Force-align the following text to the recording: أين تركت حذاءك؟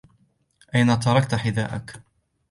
أين 0.75 0.99
تركت 0.99 1.35
حذاءك؟ 1.35 1.93